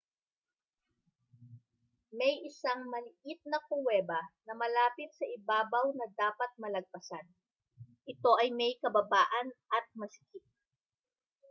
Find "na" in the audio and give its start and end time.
3.51-3.59, 4.49-4.53, 5.93-6.07